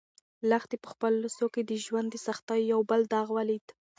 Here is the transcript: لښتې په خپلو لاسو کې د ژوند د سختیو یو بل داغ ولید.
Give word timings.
لښتې 0.49 0.77
په 0.83 0.87
خپلو 0.93 1.17
لاسو 1.23 1.45
کې 1.53 1.61
د 1.65 1.71
ژوند 1.85 2.07
د 2.11 2.15
سختیو 2.27 2.69
یو 2.73 2.81
بل 2.89 3.01
داغ 3.13 3.27
ولید. 3.37 3.65